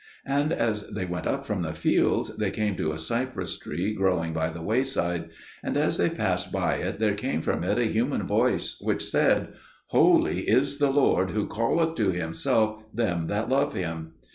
And 0.25 0.51
as 0.51 0.89
they 0.89 1.05
went 1.05 1.27
up 1.27 1.45
from 1.45 1.61
the 1.61 1.75
fields, 1.75 2.35
they 2.37 2.49
came 2.49 2.75
to 2.77 2.91
a 2.91 2.97
cypress 2.97 3.55
tree 3.59 3.93
growing 3.93 4.33
by 4.33 4.49
the 4.49 4.63
wayside; 4.63 5.29
and 5.61 5.77
as 5.77 5.99
they 5.99 6.09
passed 6.09 6.51
by 6.51 6.77
it 6.77 6.97
there 6.99 7.13
came 7.13 7.43
from 7.43 7.63
it 7.63 7.77
a 7.77 7.85
human 7.85 8.25
voice, 8.25 8.79
which 8.81 9.05
said, 9.07 9.49
"Holy 9.89 10.39
is 10.49 10.79
the 10.79 10.89
Lord 10.89 11.29
who 11.29 11.47
calleth 11.47 11.93
to 11.97 12.09
Himself 12.09 12.81
them 12.91 13.27
that 13.27 13.47
love 13.47 13.75
Him." 13.75 14.13